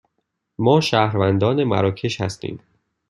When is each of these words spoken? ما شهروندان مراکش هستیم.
ما 0.59 0.81
شهروندان 0.81 1.63
مراکش 1.63 2.21
هستیم. 2.21 2.59